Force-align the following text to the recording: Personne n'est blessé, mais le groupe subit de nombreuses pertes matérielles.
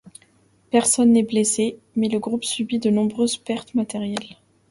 Personne 0.71 1.11
n'est 1.11 1.21
blessé, 1.21 1.77
mais 1.95 2.09
le 2.09 2.17
groupe 2.17 2.43
subit 2.43 2.79
de 2.79 2.89
nombreuses 2.89 3.37
pertes 3.37 3.75
matérielles. 3.75 4.35